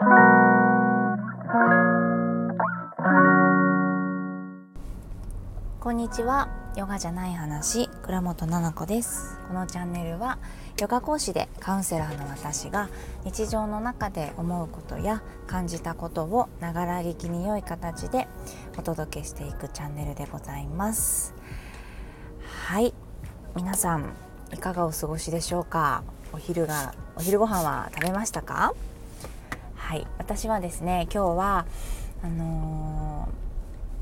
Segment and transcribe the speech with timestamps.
[0.00, 0.04] こ
[5.90, 6.48] んにちは。
[6.76, 7.88] ヨガじゃない話。
[8.04, 9.40] 倉本々子です。
[9.48, 10.38] このチャンネルは
[10.80, 12.90] ヨガ講師でカウンセラーの私が
[13.24, 18.28] 日常の中で思うことや感じたことをながら聞きに良い形で
[18.78, 21.34] お届けしていくチャンネルでございます。
[22.68, 22.94] はい。
[23.56, 24.12] 皆さん
[24.52, 26.04] いかがお過ごしでしょうか？
[26.32, 28.74] お昼がお昼ご飯は食べましたか？
[29.88, 30.06] はい。
[30.18, 31.66] 私はですね今日は
[32.22, 33.26] あの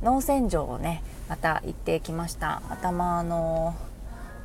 [0.02, 2.60] ー、脳洗浄をねまた行ってきました。
[2.70, 3.72] 頭の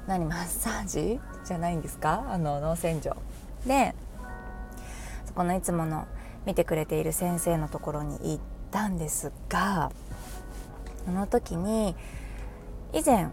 [0.06, 1.20] 何マッサージ？
[1.44, 2.26] じゃないんですか？
[2.30, 3.16] あの脳洗浄。
[3.66, 3.96] で
[5.26, 6.06] そこのいつもの
[6.46, 9.92] 見てくれている先生のところに行ったんですが
[11.06, 11.96] その時に
[12.94, 13.30] 以前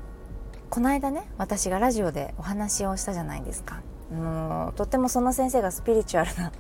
[0.70, 3.82] この間ね私がラジオでお話をしたじゃないですか。
[4.10, 6.52] もうとってもその先生がスピリチュアルな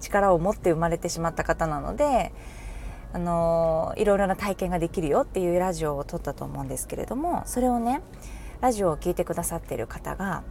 [0.00, 2.32] 力を持って生まれてしまった方なので
[3.12, 8.02] あのいろいろな体験ができるよっていうラジオを撮ったと思うんですけれどもそれをね
[8.60, 10.42] ラジオを聴いてくださってる方が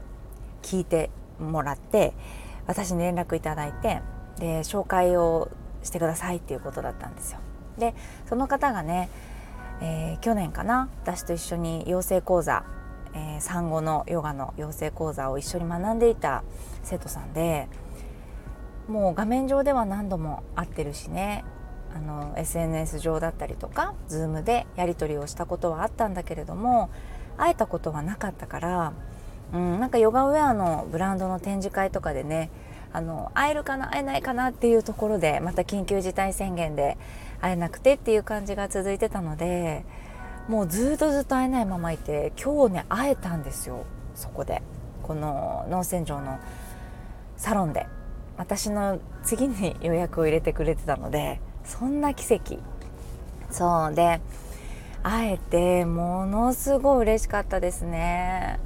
[0.61, 1.09] 聞いて
[1.39, 2.13] もらって
[2.65, 4.01] 私に連絡いただいて
[4.39, 5.49] で紹介を
[5.83, 7.39] してくださいっていうことだったんですよ。
[7.77, 7.93] で
[8.27, 9.09] その方がね、
[9.81, 12.63] えー、去年かな私と一緒に養成講座、
[13.13, 16.43] えー、産後のヨガの養成講座を一緒に学んでいた
[16.83, 17.67] 生徒さんで
[18.87, 21.43] もう画面上では何度も会ってるしね。
[21.95, 26.89] あの SNS 上だったりとか Zoom でやり取りをしたことはあったんだけれども
[27.37, 28.93] 会えたことはなかったから、
[29.53, 32.51] うん、なんかヨガウェアのブランドの展示会とかでね
[32.91, 36.97] あの会えるかな会えないかなっていうところでまた緊急事態宣言で
[37.41, 39.83] 会えなくてっていう感じが続いてたので
[40.47, 44.61] もうずっとずっと会えないままいて今日ね会えたんですよそこで。
[45.03, 46.37] この脳洗浄の
[47.37, 47.87] サロンで。
[48.37, 52.59] 私の次に予約を入れてくれてたのでそんな奇跡。
[53.49, 54.19] そうで
[55.03, 58.59] 会えてものすごい嬉しかったですね。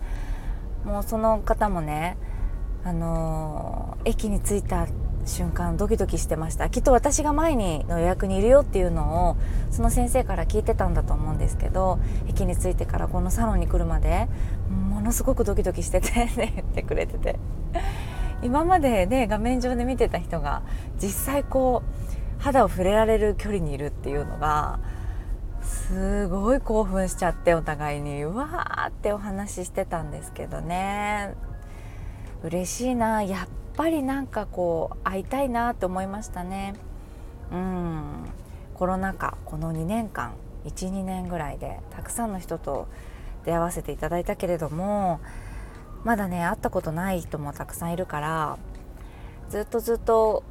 [0.83, 2.17] もうその方もね
[2.83, 4.87] あの駅に着いた
[5.25, 6.69] 瞬間ドキドキしてました。
[6.69, 9.37] きっと私が前にの予約にいるよっていうのを
[9.69, 14.27] その先生から聞いてたんだと思うんですけど駅に着いてからこのサロンに来るまで
[14.89, 17.39] ものすごくドキドキしてて って言ってくれてて。
[18.43, 20.63] 今までね画面上で見てた人が
[21.01, 21.83] 実際こ
[22.39, 24.79] う肌を触れられる距離にいるっていうのが
[25.61, 31.35] すごい興奮しちゃってお互いにうわーってお話ししてたんですけどね。
[32.43, 33.21] 嬉しいな。
[33.21, 36.73] やっぱりなんかこう会いたいなって思いましたね。
[37.51, 38.25] うん。
[38.73, 40.33] コロナ禍この2年間
[40.65, 42.87] 12年ぐらいでたくさんの人と
[43.45, 45.19] 出会わせていただいたけれども
[46.03, 48.57] まだね会ったことない人もたくさんいるから
[49.49, 50.43] ずっとずっと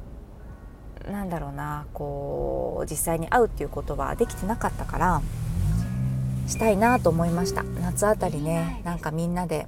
[1.09, 5.21] なんだろうなこう実際に会うっていうことはできてなかったから
[6.47, 7.63] したいなと思いました。
[7.63, 9.67] 夏あたりねなんかみんなで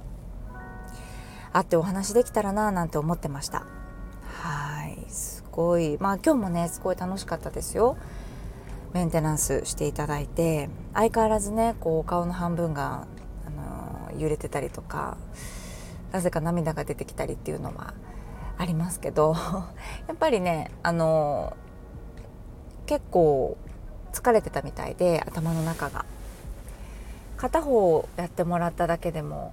[1.52, 3.64] 会ってお話できたらななんて思ってました。
[4.26, 5.10] はい。
[5.10, 5.96] すごい。
[6.00, 7.96] まあ今日もねすごい楽しかったですよ。
[8.92, 13.06] メンテナンスしていただいて相変わらずねこう顔の半分が、
[13.46, 15.16] あの揺れてたりとか
[16.14, 17.92] なぜか涙が出てきたりっていうのは
[18.56, 19.34] ありますけど
[20.06, 21.56] やっぱりねあの
[22.86, 23.56] 結構
[24.12, 26.06] 疲れてたみたいで頭の中が。
[27.36, 29.52] 片方やってもらっただけでも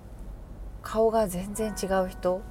[0.84, 2.42] 顔が全然違う人。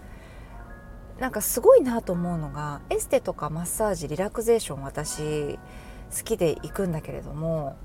[1.20, 7.76] なんかすごいなと思うのがエステとかマッサージリラクゼーション私好きで行くんだけれども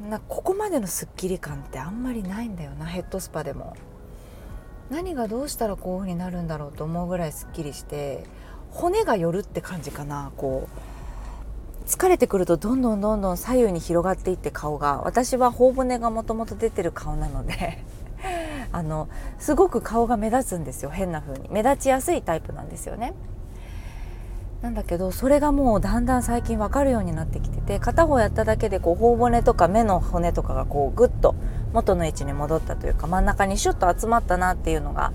[0.00, 3.74] なここまでのスッキリ感ってあんまりないんだよなヘッドスパでも。
[4.92, 8.24] 何がどうしたらこういう風になるんだろうと思うぐらいすっきりして
[8.70, 11.88] 骨が寄るって感じかなこう。
[11.88, 15.00] 疲れてくるとどんどんどんどん左右に広がっていって顔が。
[15.04, 17.82] 私は頬骨がもともと出てる顔なので
[18.70, 19.08] あの
[19.38, 21.48] すごく顔が目立つんですよ変な風に。
[21.50, 23.14] 目立ちやすいタイプなんですよね。
[24.60, 31.34] なんだけどそれがもうだんだん最近分かるようになってきてて片方やっただけでこう頬骨とか目の骨とかがこうグッと
[31.72, 35.12] 元の位置に戻ったというか真ん中にシュッと集まったなっていうのが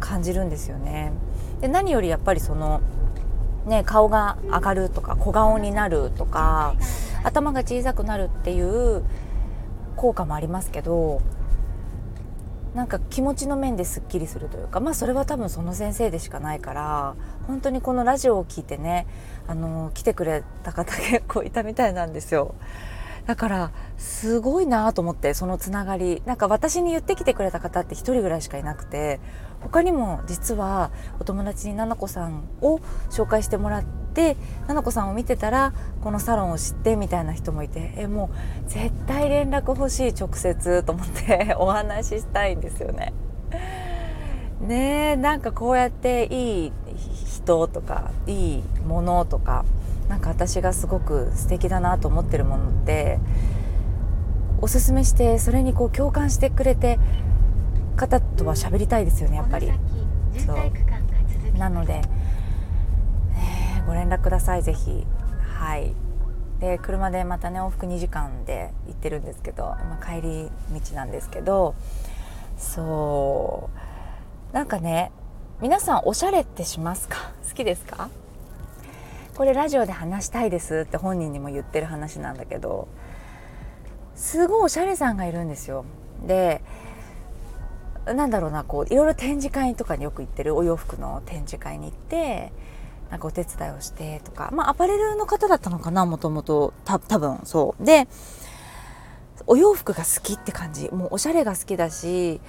[0.00, 1.12] 感じるんですよね。
[1.60, 2.80] で何よりやっぱりその
[3.66, 6.74] ね、顔が上がるとか小顔になるとか
[7.22, 9.02] 頭が小さくなるっていう
[9.96, 11.22] 効果もありますけど
[12.74, 17.14] なんか気持ちの面ですっきりするというかまあそれは多分その先生でしかないから
[17.46, 19.06] 本当にこのラジオを聞いてね
[19.46, 22.54] あの来てくれた方結構いたみたいなんですよ。
[23.26, 29.20] だからすごいなと思ってそのつながりなんか私に言ってきてくれた方って1人ぐらいしかいなくて
[29.60, 30.90] 他にも実は
[31.20, 32.80] お友達にななこさんを
[33.10, 33.84] 紹介してもらっ
[34.14, 34.36] で
[34.66, 38.30] 菜々子さんを見てたらこのサロンを知ってみたいな人もいてえも
[38.66, 43.12] う絶対連絡欲しい直接と思って お話ししたいんですよね。
[44.60, 46.72] ねえなんかこうやっていい
[47.26, 49.66] 人とかいいものとか
[50.08, 53.18] なんか私がすごく素敵だなと思ってるものって
[54.60, 56.98] おすすめしてそれにこう共感してくれて
[57.96, 59.70] 方とは喋りたいですよねやっぱり。
[60.46, 61.58] そう。
[61.58, 62.02] なので、
[63.34, 65.06] えー、ご連絡くださいぜひ。
[65.58, 65.94] はい。
[66.60, 71.74] で車でまたね往復2時間で行ってるんですけど、まあ、帰り道なんですけど
[72.56, 73.70] そ
[74.52, 74.54] う。
[74.54, 75.10] なんかね
[75.60, 77.32] 皆さんおしゃれってしますか？
[77.48, 78.08] 好きですか？
[79.36, 82.88] これラジオで話したいですって本人にも言ってる話なんだけど
[84.14, 85.84] すごいおしゃれさんがいるんですよ。
[86.24, 86.62] で
[88.06, 92.52] なんだろうなこういろいろ展示会とかによく行ってるお洋服の展示会に行って
[93.10, 97.84] なんかお手伝いをしてとかまあアパレルの方だったのかなもともと多分そう。
[97.84, 98.06] で
[99.46, 100.90] お洋服が好きって感じ。
[100.90, 102.40] もうおしゃれが好きだし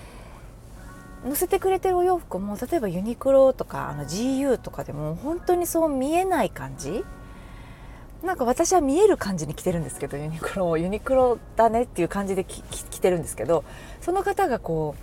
[1.26, 7.04] 載せてくれてるお洋服も例えばユニクロとかあの GU とかでも本当にそう見えない感じ？
[8.24, 13.64] なんか私は見える感じに着てるんですけどユニクロユニクロだねっていう感じで着てるんですけど
[14.02, 14.96] その方がこ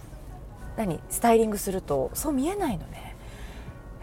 [0.76, 1.00] う何？
[1.10, 3.16] スタイリングするとそう見えないのね。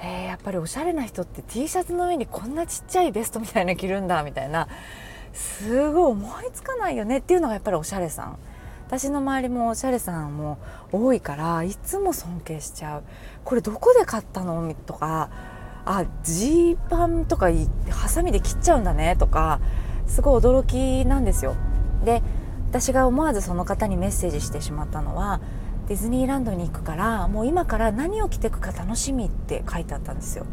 [0.01, 4.67] えー、やっぱりおしゃれな人って T シャツの上にこんなちっちゃいベストみたいな着るんだみたいな。
[5.33, 8.37] すごい思いつかないよねっていうのがやっぱりおしゃれさん。
[8.89, 10.57] 私の周りもおしゃれさんも
[10.91, 13.03] 多いからいつも尊敬しちゃう。
[13.45, 14.73] これどこで買ったの？
[14.73, 15.29] とか
[15.85, 17.49] あジーパンとか
[17.91, 19.15] ハサミで切っちゃうんだね。
[19.15, 19.61] とか
[20.07, 21.55] すごい驚きなんですよ。
[22.03, 22.23] で
[22.71, 25.39] 私が思わずその方にメッセージしてしまったのは
[25.87, 30.47] ディズニーランドに行くからもう今から何を着てくか楽しみって書いてあったんですよ。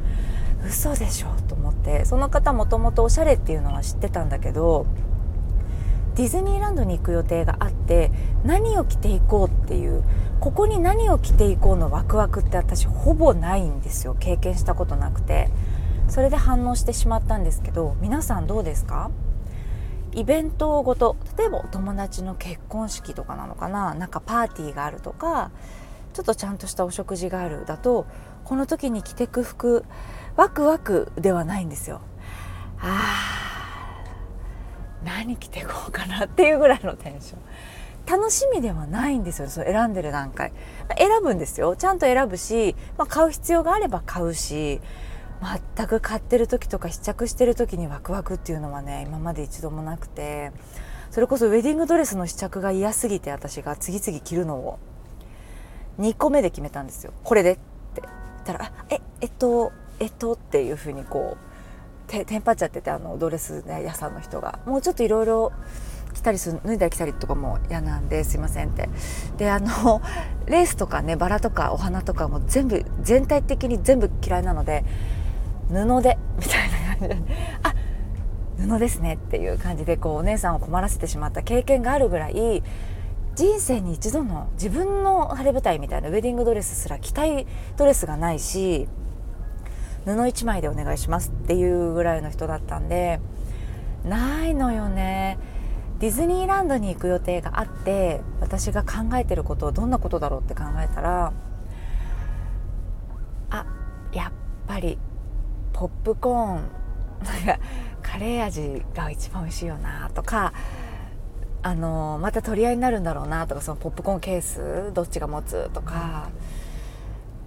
[0.62, 1.29] 嘘でしょ？
[1.49, 2.05] と思って。
[2.05, 4.87] その方もともとおしゃれっていうのは知ってたんだけど
[6.17, 8.11] ディズニーランドに行く予定があって
[8.45, 10.03] 何を着ていこうっていう
[10.41, 14.17] ここに何を着ていこうのワクワクって私ほぼないんですよ。
[14.19, 15.49] 経験したことなくて。
[16.09, 19.11] それで反応してしまったんですけど皆さんどうですか？
[20.13, 23.93] イベントごと例えばお友達の結婚式とかなのかな？
[23.95, 25.51] なんかパーティーがあるとか
[26.15, 28.07] ちょっとちゃんとしたお食事があるだと
[28.45, 29.85] この時に着てく服
[30.37, 32.01] ワクワクではないんですよ。
[32.79, 33.46] あ
[35.06, 37.38] 何着てこうかなっていうぐらいのテンション。
[38.06, 40.53] 楽しみではないんですよそ選んでる段階。
[40.99, 41.75] 選ぶんですよ。
[41.76, 44.81] ちゃんと選ぶし、まあ、買う必要があれば買うし
[45.76, 50.53] 全く買ってる時とか試着してる時にワクワクっていうのはね今まで一度もなくて
[51.11, 54.79] それこそウェディングドレスの試着が嫌すぎて私が次々着るのを
[55.99, 57.12] 2個目で決めたんですよ。
[57.25, 58.02] これでって。
[58.02, 61.56] 言ったら「ええっとえっと」っていうふうにこう
[62.06, 64.58] テンパっちゃっててあのドレスね屋さんの人が。
[64.67, 65.53] もうちょっといろいろ
[66.14, 68.88] 着たりする脱いだり着たりとかも嫌なんですいませんって。
[69.37, 70.00] であの
[70.47, 74.85] レースとかねバラとかお花とかも全部全体的に全部嫌いなので
[75.69, 76.76] 布でみたいな。
[76.97, 77.17] 感じで
[77.62, 77.75] あ
[78.59, 82.62] 布ですねっていう感じでこうお姉さんを困らせてしまった経験があるぐらい
[83.35, 88.88] 人生に一度の自分の晴れ舞台みたいなウェディングドレスすら着たいドレスがないし
[90.06, 93.20] 布1枚でお願いしますっていうぐらいの人だったんで
[94.04, 95.38] ないのよね。
[95.99, 101.33] ディズニーランドに行く予定があって私が考えてることどんなことだろうって考えたら
[103.49, 103.66] あ
[104.12, 104.33] やっ
[104.66, 104.99] ぱり
[105.73, 106.71] ポップコーン
[108.02, 110.52] カレー味が一番美味しいよなとか
[111.62, 116.28] あのまた取り合いになるんだろうなとかそのポップコーンケースどっちが持つとか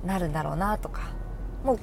[0.04, 1.02] なるんだろうなとか
[1.64, 1.80] もう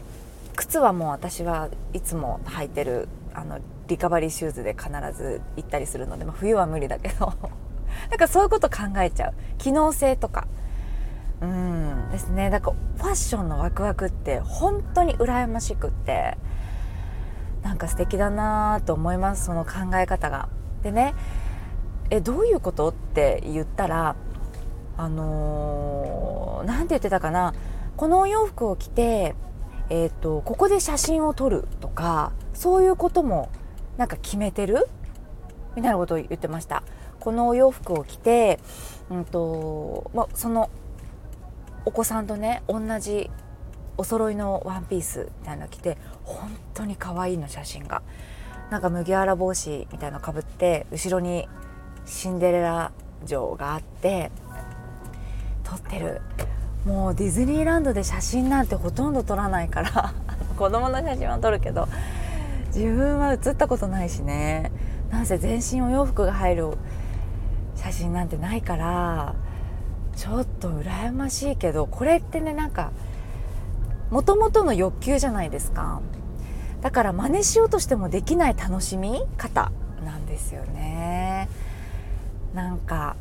[0.56, 7.32] 靴はもう私はいつも履いてるあのリカバリーシューズで必ず行ったりするので、まあ、冬は無理だけど。
[8.10, 9.34] なんかそういうこと考えちゃう。
[9.58, 10.46] 機能性とか。
[11.40, 12.10] うん。
[12.10, 12.50] ですね。
[12.50, 16.36] だからファッションのワクワクって本当に羨ましくって
[17.62, 19.44] なんか素敵だなと思います。
[19.44, 20.48] その考え方が。
[20.82, 21.14] でね
[22.10, 24.14] えどういうことって言ったら
[24.96, 27.54] あの何、ー、て言ってたかな。
[27.96, 29.34] このお洋服を着て、
[29.88, 33.50] えーと、ここで写真を撮るとかそういうことも
[33.96, 34.88] なんか決めてる？
[35.74, 36.82] みたいなことを言ってました。
[37.20, 38.60] このお洋服を着て、
[39.10, 40.70] うんとま、その
[41.84, 43.30] お子さんとね同じ
[43.96, 48.02] お揃いのワンピースみたいなの着て本当に可愛いの写真が。
[48.70, 51.48] なんか麦わら帽子みたいなのかぶって後ろに
[52.04, 52.90] シンデレラ
[53.24, 54.32] 城があって
[55.62, 56.20] 撮ってる。
[56.86, 60.14] もうディズニーランドで写真なんてほとんど撮らないから
[60.56, 61.88] 子供の写真は撮るけど
[62.68, 64.70] 自分は写ったことないしね。
[65.10, 66.76] なんせ全身お洋服が入る
[67.74, 69.34] 写真なんてないから
[70.16, 72.90] ちょっと羨ましいけどこれってねなんか
[74.10, 76.00] もともとの欲求じゃないですか。
[76.82, 79.72] だから真似しようとしてもできない楽しみ方
[80.04, 81.48] なんですよね。
[82.54, 83.16] なんか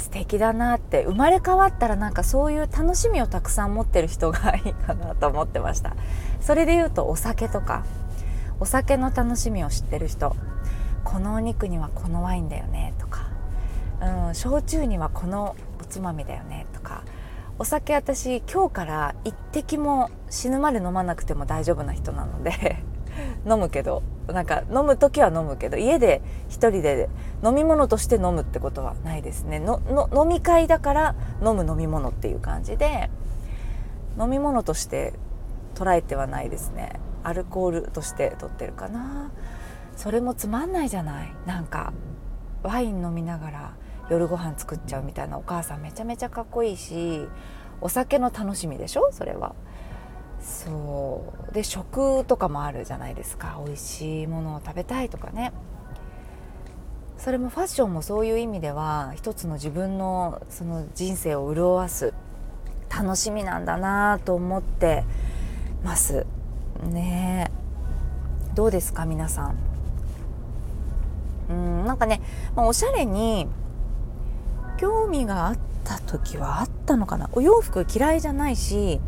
[0.00, 1.04] 素敵だなって。
[1.04, 5.94] 生まれ変わったらなんかそういう楽しみをたくさん持ってる人がいいかなと思ってました。
[6.40, 7.84] それで言うとお酒とか。
[8.60, 10.36] お酒の楽しみを知ってる人。
[11.02, 13.30] このお肉にはこのワインだよねとか、
[14.28, 17.02] うん、焼酎にはこのおつまみだよねとか。
[17.58, 22.82] お酒私今日から一滴も死ぬまで飲まなくても大丈夫な人なので。
[23.48, 24.02] 飲むけど。
[24.28, 25.78] なんか飲む時は飲むけど。
[25.78, 27.08] 家で一人で
[27.42, 29.58] 飲み物として飲むってことはないですね。
[29.58, 29.80] の
[30.14, 33.10] 飲み会だから飲む飲み物っていう感じで
[34.18, 35.14] 飲み物として
[35.74, 37.00] 捉えてはないですね。
[37.22, 39.30] アルコールとして取ってるかな。
[39.96, 41.32] それもつまんないじゃない。
[41.46, 41.92] なんか
[42.62, 43.74] ワイン飲みながら
[44.10, 47.26] 夜ご飯作っちゃうみたいなお母さんめちゃめちゃかっこいいし
[47.80, 49.08] お酒の楽しみでしょ？
[49.12, 49.54] それは。
[50.42, 51.52] そう。
[51.54, 53.60] で食とかもあるじゃないですか。
[53.64, 55.52] 美味しいものを食べたいとかね。
[57.22, 62.14] それもファッションもそういう意味では一つの自分のその人生を潤わす
[62.88, 65.04] 楽しみなんだなと思って
[65.84, 66.26] ます。
[66.82, 67.50] ね。
[68.54, 69.56] どうですか皆さん？
[71.50, 72.22] うんなんかね、
[72.56, 73.46] まあ、おしゃれに
[74.78, 77.28] 興味があった時はあったのかな？
[77.32, 78.98] お洋服嫌いじゃないし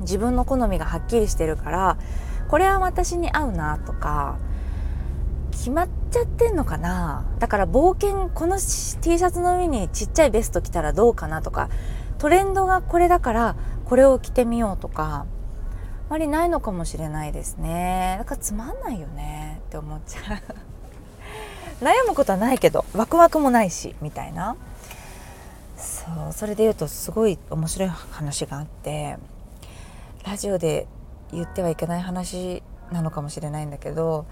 [0.00, 1.98] 自分の好みがはっきりしてるから
[2.48, 4.38] これは私に合うなとか
[5.66, 7.24] 決まっちゃってんのかな？
[7.40, 11.70] だから冒険この T シャツの上にちっちゃいベスト着たらどうかなとか
[12.18, 15.26] トレンドがこれだからこれを着てみようとかあ
[16.08, 18.14] まりないのかもしれないですね。
[18.20, 19.60] だからつまんないよね。
[19.66, 20.40] って思っちゃう。
[21.84, 24.54] 悩むことはないけどワクワクもないしみたいな。
[25.76, 29.16] そうそれで言うとすごい面白い話があって
[30.24, 30.86] ラジオで
[31.32, 34.26] 言ってはいけない話なのかもしれないんだけど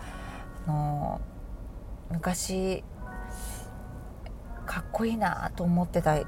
[0.67, 1.21] の
[2.11, 2.83] 昔
[4.67, 6.19] かっこいいなと思ってた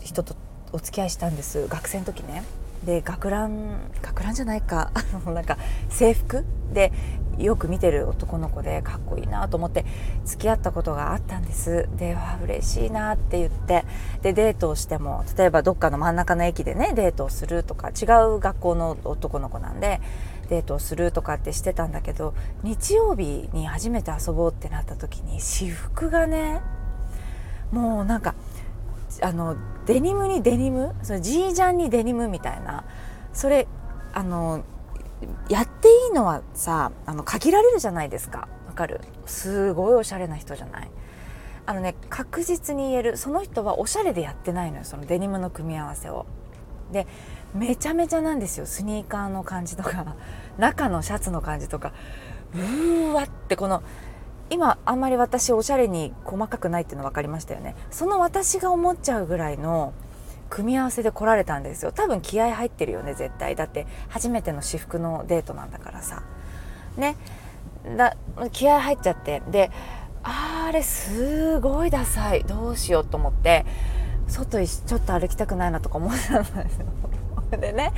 [0.00, 0.36] 人と
[0.72, 2.44] お付き合いしたんです学生の時ね。
[2.84, 4.92] で学ラン学ランじゃないか。
[5.26, 6.92] なんか制服で
[7.38, 9.84] よく見てる男の子でかっこいいなと思って
[10.24, 11.88] 付き合ったことがあったんです。
[11.96, 13.84] でわ嬉しいなって言って。
[14.22, 20.00] でデートをしても例えばどっかの真ん中の駅でねデートをするとか違う学校の男の子なんで
[20.48, 26.60] デートをするとかってしてたんだけど日曜日に初めて遊ぼうってなった時に私服がね
[27.70, 28.34] もうなんか
[29.22, 32.84] あのデニムにデニムそのジージャンにデニムみたいな
[33.32, 33.66] それ
[34.12, 34.64] あの
[35.48, 38.48] やっていいのはさあの限られるじゃないですか。
[38.66, 39.00] わかる？
[39.26, 40.90] すごいおしゃれな人じゃない？
[41.66, 46.26] あのね確実に言えるその人はおしゃれでやってないのよそのデニムの組み合わせを。
[46.92, 47.06] で
[47.54, 48.66] めちゃめちゃなんですよ。
[48.66, 50.16] スニーカーの感じとか
[50.58, 51.92] 中のシャツの感じとか。
[52.54, 53.82] うーわってこの
[54.50, 57.74] 今あんまり私おしゃれに細かくないっていうの分かりましたよね。
[57.90, 59.92] その私が思っちゃうぐらいの
[60.50, 61.92] 組み合わせで来られたんですよ。
[61.92, 63.56] 多分気合入ってるよね絶対。
[63.56, 66.22] だって初めての私服のデートなんだからさ。
[66.96, 67.16] ね。
[67.96, 68.16] だ
[68.52, 69.42] 気合入っちゃって。
[69.50, 69.70] で
[70.22, 72.44] あれすごいダサい。
[72.44, 73.66] どうしようと思って
[74.28, 76.86] 外ちょっと歩きたくないなとか思ってたんですよ。
[77.56, 77.92] でね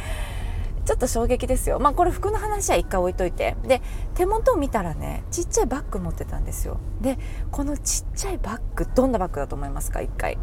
[0.85, 1.79] ちょっと衝撃ですよ。
[1.79, 3.57] まあこれ服の話は一回置いといて。
[3.63, 3.83] で
[4.15, 6.79] 手元を見たらねちっちゃいバッグ持ってたんですよ。
[7.01, 7.19] で
[7.51, 10.01] このちっちゃいバッグどんなバッグだと思いますか？
[10.01, 10.39] 一回。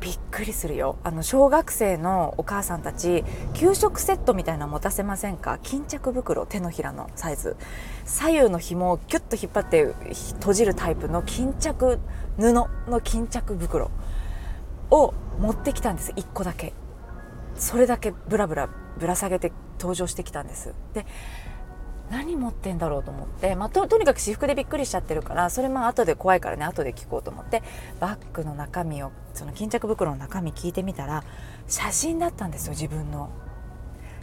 [0.00, 0.96] びっくりするよ。
[1.02, 5.58] あの小学生のお母さんたち給食セットみたいなの持たせませんか？
[5.60, 7.56] 巾着袋手のひらのサイズ。
[8.04, 9.92] 左右の紐をキュッと引っ張って
[10.38, 11.98] 閉じるタイプの巾着
[12.38, 12.68] 布の
[13.02, 13.90] 巾着袋
[14.90, 16.12] を持ってきたんです。
[16.12, 16.72] 1個だけ。
[17.58, 20.74] それだけブラブラぶら下げて登場してきたんです。
[20.94, 21.04] で
[22.10, 27.62] 何持ってんだろうと思って、まあ、ととにかく私服でびっくりしちゃってるからそれまあ後で怖いからね後で聞こうと思って
[28.00, 31.22] バッグの中身をその巾着袋の中身聞いてみたら
[31.66, 33.28] 写真だったんですよ自分の。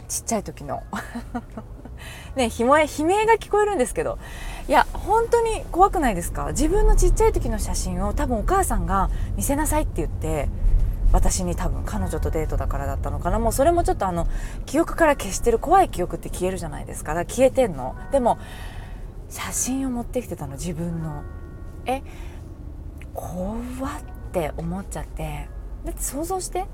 [0.08, 0.82] ちっちゃい時の。
[2.34, 4.18] ね悲鳴悲鳴が聞こえるんですけど。
[4.68, 6.48] いや本当に怖くないですか？
[6.48, 10.48] 自分のちっちゃい時の写真を多分お母さんが見せなさいって言って
[11.16, 13.38] 私に多分彼女とデートだからだったのかな。
[13.38, 14.28] もうそれもちょっとあの
[14.66, 17.14] 記憶から消してる怖い記憶って消えるじゃないですか。
[17.14, 17.96] だから消えてんの。
[18.12, 18.38] でも
[19.30, 21.22] 写真を持ってきてたの自分の。
[21.86, 22.02] え
[23.14, 23.62] 怖っ
[24.30, 25.48] て思っちゃって。
[25.86, 26.66] だって想像して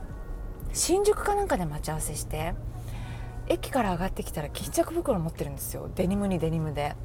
[0.73, 2.55] 新宿かなんかで待ち合わせして
[3.47, 5.89] 駅から上がってきたら巾着袋持ってるんですよ。
[5.95, 6.97] デニムにデニムで。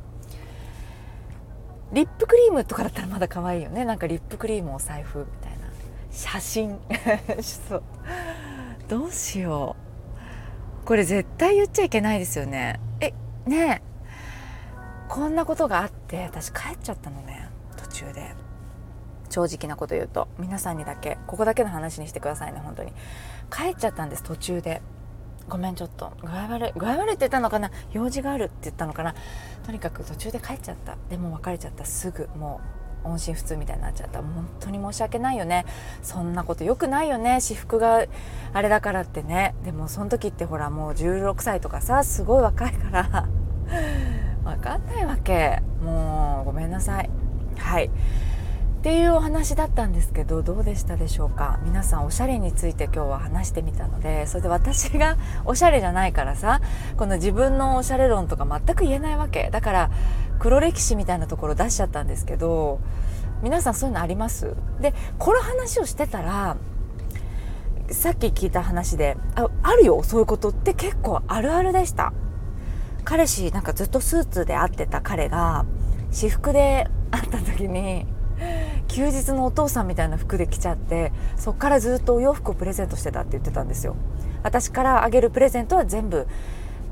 [1.93, 3.85] リップクリームとかだったらまだ可愛いよね。
[3.85, 5.56] なんかリップクリームお財布みたいな。
[6.17, 6.79] 写真。
[7.69, 7.83] そう
[8.89, 9.75] どうしよ
[10.83, 10.85] う。
[10.85, 12.79] これ絶対言っちゃいけないですよね。
[12.99, 13.13] え
[13.45, 13.81] ねえ。
[15.09, 17.49] こんなことがあって私帰っちゃったのね。
[17.75, 18.33] 途中で。
[19.29, 20.27] 正直なこと言うと。
[20.39, 21.19] 皆さんにだけ。
[21.27, 22.93] ここだけの話にしてくださいね本当に。
[23.51, 24.81] 帰っちゃったんです途中で。
[25.47, 26.13] ごめんちょっと。
[26.23, 26.71] 具合悪い。
[26.75, 27.69] 具合悪いって言ったのかな。
[27.91, 29.13] 用事があるって言ったのかな。
[29.67, 30.97] とにかく途中で帰っちゃった。
[31.11, 31.85] でも別れちゃった。
[31.85, 32.86] すぐもう。
[33.03, 34.19] 音信不通みたいになっちゃった。
[34.19, 35.65] 本当に申し訳ないよね。
[36.01, 37.39] そんなことよくないよね。
[37.39, 38.05] 私服が
[38.53, 39.55] あれだからってね。
[39.63, 43.27] でもその時ってほらもう16歳とかさすごい若いから。
[44.43, 45.61] 分かんないわけ。
[45.83, 47.09] もうごめんなさい。
[47.57, 47.89] はい。
[48.77, 51.59] っていうお話だったんですけどどうでしたでしょうか？
[51.63, 56.61] 皆さんおしゃれについて今日は話してみたのでそれで私が おしゃれじゃないからさ
[56.95, 59.49] この自分のおしゃれ論とか全く言えないわけ。
[59.51, 59.89] だから
[60.39, 62.79] 黒歴史みたいなところ出しちゃったんですけど
[63.41, 64.55] 皆さんそういうのあります？
[64.79, 66.55] でこの話をしてたら
[67.89, 72.13] さっき聞いた話でああるよそういうことって結構あるあるでした。
[73.03, 75.65] 彼氏なんかずっとスーツで会ってた彼が
[76.11, 78.05] 私服で会った時に
[78.97, 83.95] 休日のお父さんみたいな服で来ちゃってそっからずっとお洋服をプレゼントしてたって言ってたんですよ。
[84.41, 86.25] 私からあげるプレゼントは全部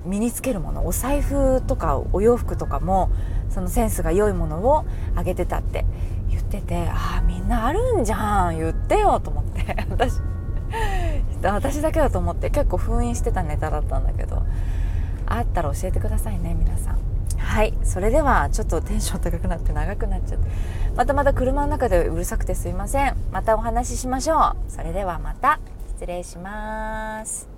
[0.06, 0.86] 身につけるもの。
[0.86, 3.10] お財布とかお洋服とかも
[3.50, 4.86] そのセンスが良いものを
[5.16, 5.84] あげてたって
[6.30, 9.76] 言っててああみんなあるんじゃん言ってよと思って。
[9.90, 10.22] 私
[11.42, 14.44] 私だけだと思って結構封印してたネタだったんだけど
[15.26, 17.15] あったら教えてくださいね皆さん。
[17.46, 20.50] はいそれではちょっとテンション高くなって長くなっちゃって
[20.96, 23.18] またまた車の中でうるさくてすいません。
[23.32, 24.72] またお話ししましょう。
[24.72, 25.60] それではまた。
[25.96, 27.50] 失礼します。